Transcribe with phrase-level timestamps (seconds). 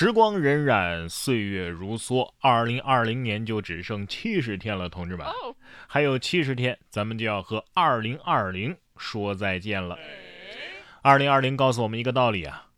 [0.00, 5.26] 时光荏苒，岁月如梭，二零二零年就只剩七十天了，同志们，
[5.88, 9.98] 还有七十天，咱们就要和二零二零说再见了。
[11.02, 12.68] 二零二零告诉我们一个道理啊，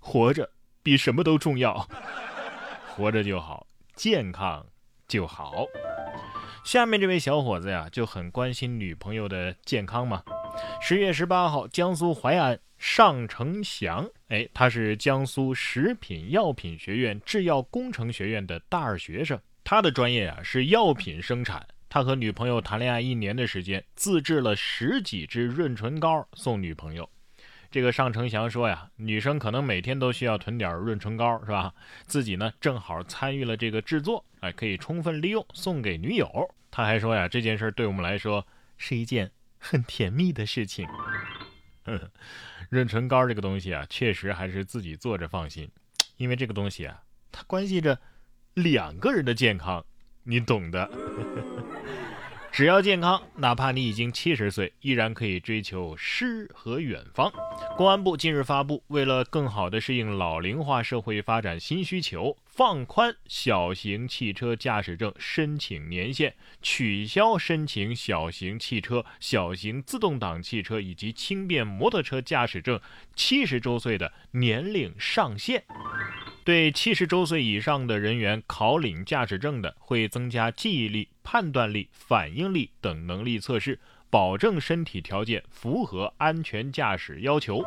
[0.00, 0.48] 活着
[0.82, 1.86] 比什么都重要，
[2.88, 4.64] 活着就好，健康
[5.06, 5.66] 就好。
[6.64, 10.22] 下面这位小伙子呀，就很关心女朋友的健康嘛。
[10.80, 21.66] 十月十八号，江苏淮安尚成祥，哎，他是江苏食品药品学院制药工程学院的大二学生，他的专业啊是药品生产。
[21.90, 27.06] 他和女朋友谈恋爱一年的时间，自制了十几支润唇膏送女朋友。
[27.70, 31.74] 这个尚成祥说呀，女生可能每天都需要囤点润唇膏，是吧？
[32.06, 36.26] 自己呢正好参与了这个制作，哎，可以充分利用送给女友。
[36.70, 38.46] 他还说呀，这件事对我们来说
[38.78, 40.88] 是一件很甜蜜的事情。
[42.68, 45.70] 润唇膏这个东西啊，确实还是自己做着放心，
[46.16, 47.98] 因为这个东西啊，它关系着
[48.54, 49.84] 两个人的健康，
[50.24, 50.90] 你懂的。
[52.52, 57.32] 只要健康，哪怕你已经七十岁，依然可以追求诗和远方。
[57.78, 72.78] 公安部近日发布，为了更好地适应老龄化社会发展新需求，放宽小型汽车驾驶证申请年限，取消申请小型汽车、小型自动挡汽车以及轻便摩托车驾驶证
[73.16, 75.64] 七十周岁的年龄上限。
[76.44, 83.80] 对七十周岁以上的人员考领驾驶证的，会增加记忆力、判断力、反应力等能力测试，
[84.10, 87.64] 保证身体条件符合安全驾驶要求。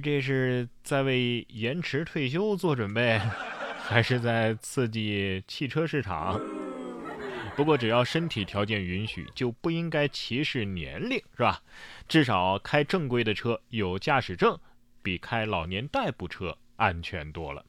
[0.00, 3.20] 这是在为延迟退休做准备，
[3.82, 6.40] 还是在刺激汽车市场？
[7.56, 11.62] 不过只要身体条件允许，就不应该歧视年龄，是吧？
[12.08, 14.58] 至少开正规的车，有驾驶证，
[15.02, 16.58] 比开老年代步车。
[16.76, 17.64] 安全多了，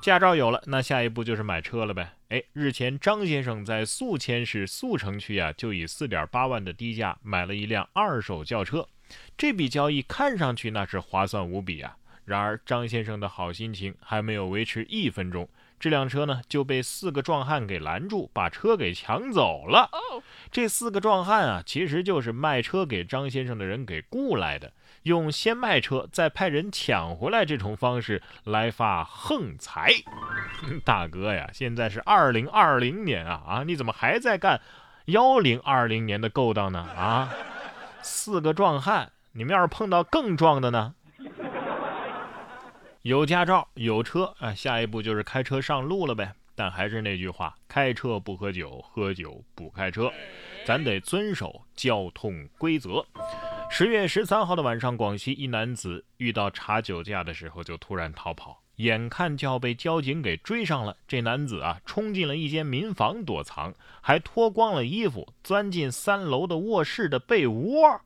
[0.00, 2.12] 驾照有了，那下一步就是买车了呗。
[2.28, 8.86] 哎，日前张先生在宿迁市宿城区啊，就以四点八万的低价买了一辆二手轿车，
[9.36, 11.96] 这笔交易看上去那是划算无比啊。
[12.24, 15.48] 然而张先生的好心情还没有维持一分钟，
[15.80, 19.88] 这辆车呢就被四个壮汉给拦住，把车给抢走了。
[20.52, 24.72] 这四个壮汉啊，其实就是卖车给张先生的人给雇来的。
[25.04, 29.90] 用先卖车再派人抢回来这种方式来发横财，
[30.84, 34.60] 大哥呀，现在是二零二零年啊啊，你怎么还在干
[35.06, 36.80] 幺零二零年的勾当呢？
[36.80, 37.32] 啊，
[38.08, 40.94] 四个壮汉，你们要是碰到更壮的呢？
[43.02, 46.32] 有驾照有车啊，下一步就是开车上路了呗。
[46.54, 50.10] 但还是那句话，开车不喝酒，喝酒不开车，
[50.66, 53.06] 咱得遵守交通规则。
[53.70, 60.96] 十月十三号的晚上，广西一男子遇到查酒驾的时候，就突然逃跑，眼看就要被交警给追上了。
[61.06, 68.00] 这男子啊，冲进了一间民房躲藏，还脱光了衣服，钻进三楼的卧室的被窝。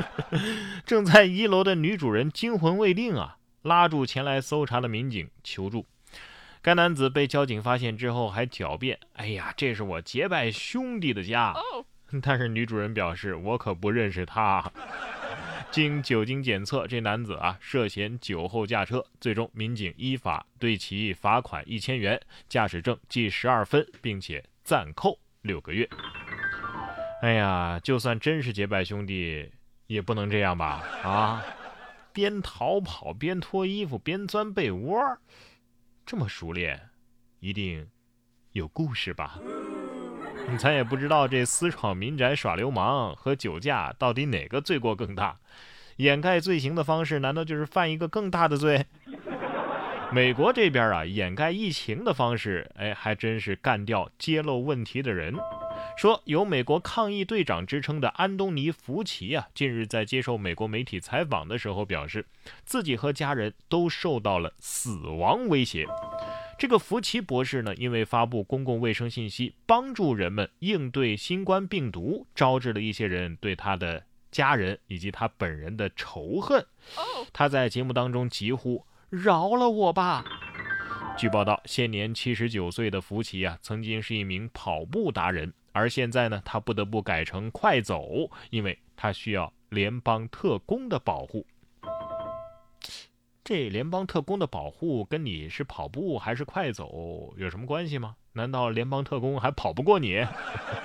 [0.86, 5.84] 正在一楼的女主人惊魂未定啊，拉住前来搜查的民警求助。
[6.60, 11.54] 该男子被交警发现之后，还狡辩：“哎呀，这是我结拜兄弟的家。
[12.22, 14.70] ”但是女主人表示，我可不认识他。
[15.70, 25.88] 经酒精检测，这男子啊涉嫌酒后驾车，最终民警依法对其罚款一千元，驾驶证记十二分，并且暂扣六个月。
[27.20, 29.50] 哎呀，就算真是结拜兄弟，
[29.86, 30.82] 也不能这样吧？
[31.04, 31.44] 啊，
[32.12, 34.98] 边逃跑边脱衣服边钻被窝，
[36.06, 36.90] 这么熟练，
[37.40, 37.86] 一定
[38.52, 39.38] 有故事吧？
[40.56, 45.36] 咱也不知道这私闯民宅耍流氓和酒驾到底哪个罪过更大，
[45.96, 48.86] 掩盖罪行的方式难道就是犯一个更大的罪？
[50.10, 55.34] 美国这边啊，掩盖疫情的方式，哎，还真是干掉揭露问题的人。
[55.96, 62.24] 说有美国抗疫队长之称的安东尼·福奇啊，近日在接受美国媒体采访的时候表示，
[62.64, 65.86] 自己和家人都受到了死亡威胁。
[66.58, 76.66] 这个福奇博士呢，因为发布公共卫生信息，帮助人们应对新冠病毒，招致了一些人对他的家人以及他本人的仇恨。
[77.32, 80.24] 他在节目当中疾呼：“饶了我吧！”
[81.16, 91.46] 据报道，现年七十九岁的福奇啊，曾经是一名跑步达人，而现在呢，他不得不改成快走，因为他需要联邦特工的保护。
[93.48, 98.14] 这联邦特工的保护跟你是跑步还是快走有什么关系吗？
[98.34, 100.22] 难道联邦特工还跑不过你？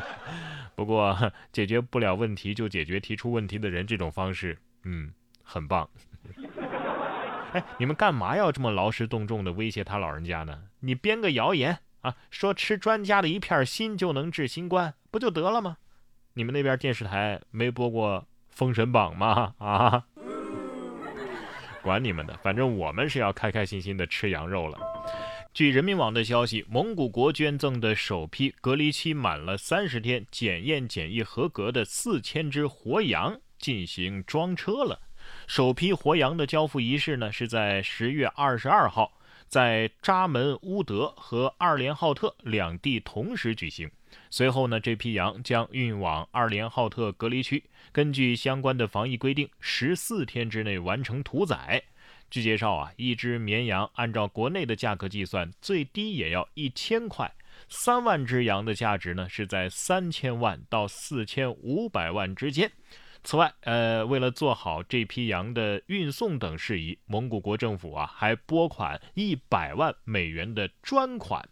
[0.74, 5.12] 不过解决不了问题就解决提出问题的人这种方式，嗯，
[5.42, 5.86] 很棒。
[7.52, 10.62] 哎，你们干嘛要这么劳师动众的威胁他老人家呢？
[10.80, 15.76] 你编个谣言啊，说吃专家的一片心就能治新冠，不就得了吗？
[16.32, 19.52] 你们那边电视台没播过《封神榜》吗？
[19.58, 20.06] 啊，
[21.86, 24.76] 管你们的，反正我们是要开开心心的吃羊肉了。
[25.54, 35.00] 据人民网的消息，蒙古国捐赠的首批隔离期满了三十天、检验检疫合格的四千只活羊进行装车了。
[35.46, 39.12] 首批活羊的交付仪式呢，是在十月二十二号，
[39.48, 43.90] 在扎门乌德和二连浩特两地同时举行。
[44.30, 47.62] 随后呢，这批羊将运往二连浩特隔离区，
[47.92, 51.82] 根据相关的防疫规定，十四天之内完成屠宰。
[52.28, 57.32] 据介绍啊，一只绵羊按照国内的价格计算，最低也要一千块。
[57.68, 62.70] 三万只羊的价值呢，是在三千万到四千五百万之间。
[63.26, 71.44] 此外，呃，为了做好这批羊的运送等事宜，蒙古国政府啊还拨款一百万美元的专款。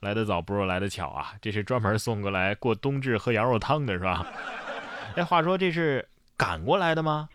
[0.00, 4.26] 来得早不如来得巧啊，这是专门送过来过冬至喝羊肉汤的是吧？
[5.14, 7.28] 哎，话说这是赶过来的吗？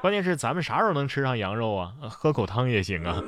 [0.00, 1.92] 关键是咱们啥时候能吃上羊肉啊？
[2.08, 3.22] 喝口汤也行啊。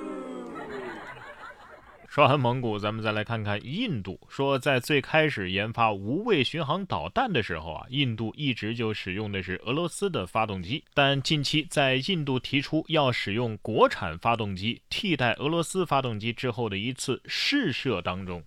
[2.11, 4.19] 说完蒙古，咱们再来看看印度。
[4.29, 10.83] 说在最开始研发无畏巡航导弹的时候啊，印度一直就使用的是俄罗斯的发动机。
[10.93, 18.43] 但近期在印度提出要使用国产发动机替代俄罗斯发动机之后的一次试射当中，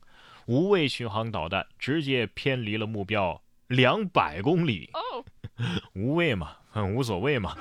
[0.45, 4.89] 无畏巡航导弹直接偏离了目标两百公里。
[5.95, 7.55] 无畏嘛，很无所谓嘛。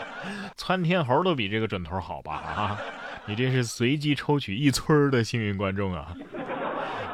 [0.56, 2.32] 窜天猴都比这个准头好吧？
[2.36, 2.80] 啊，
[3.26, 6.14] 你这是随机抽取一村的幸运观众啊！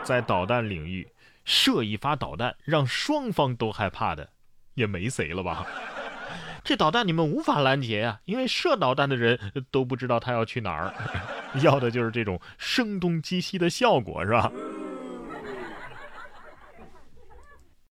[0.02, 1.06] 在导弹领域
[1.44, 4.30] 射一发导弹，让双方都害怕的，
[4.74, 5.66] 也没谁了吧？
[6.64, 9.38] 这导弹你们无法拦截呀，因为射导弹的人
[9.70, 10.92] 都不知道他要去哪儿，
[11.62, 14.50] 要的就是这种声东击西的效果，是吧？